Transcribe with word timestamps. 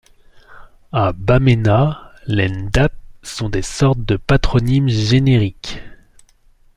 À 0.93 1.13
Bamena, 1.13 2.11
les 2.25 2.49
Ndap 2.49 2.91
sont 3.21 3.49
des 3.49 3.61
sortes 3.61 3.99
de 4.01 4.15
patronymes 4.17 4.89
génériques. 4.89 5.79